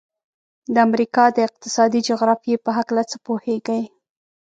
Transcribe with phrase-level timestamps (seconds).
[0.73, 3.83] د امریکا د اقتصادي جغرافیې په هلکه څه پوهیږئ؟